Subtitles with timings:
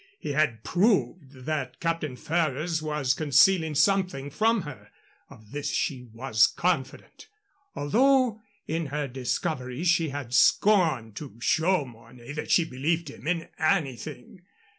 [0.19, 4.89] He had proved that Captain Ferrers was concealing something from her
[5.29, 7.27] of this she was confident;
[7.75, 13.49] although in her discovery she had scorned to show Mornay that she believed him in
[13.59, 14.41] anything.